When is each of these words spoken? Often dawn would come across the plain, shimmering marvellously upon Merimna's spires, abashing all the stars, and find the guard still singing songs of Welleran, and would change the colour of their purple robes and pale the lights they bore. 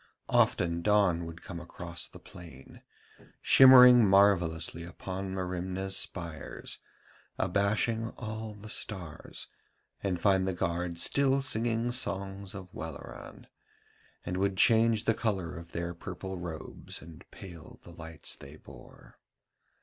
Often 0.29 0.81
dawn 0.81 1.25
would 1.27 1.43
come 1.43 1.59
across 1.59 2.07
the 2.07 2.17
plain, 2.17 2.81
shimmering 3.39 4.03
marvellously 4.09 4.83
upon 4.83 5.31
Merimna's 5.35 5.95
spires, 5.95 6.79
abashing 7.37 8.09
all 8.17 8.55
the 8.55 8.67
stars, 8.67 9.47
and 10.01 10.19
find 10.19 10.47
the 10.47 10.55
guard 10.55 10.97
still 10.97 11.39
singing 11.39 11.91
songs 11.91 12.55
of 12.55 12.73
Welleran, 12.73 13.45
and 14.25 14.37
would 14.37 14.57
change 14.57 15.05
the 15.05 15.13
colour 15.13 15.55
of 15.55 15.71
their 15.71 15.93
purple 15.93 16.35
robes 16.35 16.99
and 16.99 17.23
pale 17.29 17.77
the 17.83 17.91
lights 17.91 18.35
they 18.35 18.55
bore. 18.55 19.19